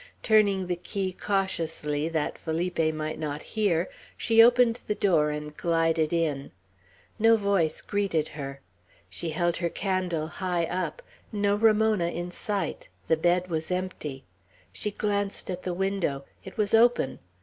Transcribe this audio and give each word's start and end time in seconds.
Turning 0.23 0.65
the 0.65 0.75
key 0.75 1.13
cautiously, 1.13 2.09
that 2.09 2.35
Felipe 2.39 2.91
might 2.91 3.19
not 3.19 3.43
hear, 3.43 3.87
she 4.17 4.41
opened 4.41 4.79
the 4.87 4.95
door 4.95 5.29
and 5.29 5.55
glided 5.55 6.11
in. 6.11 6.49
No 7.19 7.35
voice 7.37 7.83
greeted 7.83 8.29
her; 8.29 8.61
she 9.11 9.29
held 9.29 9.57
her 9.57 9.69
candle 9.69 10.25
high 10.25 10.65
up; 10.65 11.03
no 11.31 11.53
Ramona 11.53 12.07
in 12.07 12.31
sight; 12.31 12.87
the 13.07 13.15
bed 13.17 13.47
was 13.47 13.69
empty. 13.69 14.23
She 14.73 14.89
glanced 14.89 15.51
at 15.51 15.61
the 15.61 15.71
window. 15.71 16.23
It 16.43 16.57
was 16.57 16.73
open. 16.73 17.19